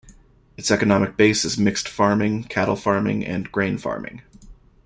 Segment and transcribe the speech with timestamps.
[0.57, 4.23] Its economic base is mixed farming, cattle farming, and grain farming.